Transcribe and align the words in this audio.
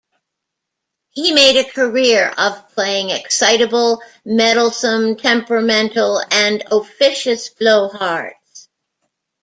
He 1.11 1.31
made 1.31 1.57
a 1.57 1.71
career 1.71 2.29
of 2.35 2.69
playing 2.69 3.11
excitable, 3.11 4.01
meddlesome, 4.25 5.15
temperamental, 5.15 6.23
and 6.31 6.63
officious 6.71 7.49
blowhards. 7.51 8.67